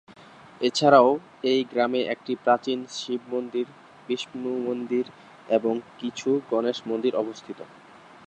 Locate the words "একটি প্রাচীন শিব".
2.13-3.21